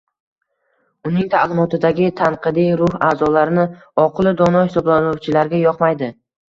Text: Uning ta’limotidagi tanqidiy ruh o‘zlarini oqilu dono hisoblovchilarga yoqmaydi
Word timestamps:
Uning 1.09 1.27
ta’limotidagi 1.33 2.09
tanqidiy 2.23 2.71
ruh 2.81 2.97
o‘zlarini 3.11 3.69
oqilu 4.09 4.35
dono 4.45 4.67
hisoblovchilarga 4.69 5.65
yoqmaydi 5.71 6.17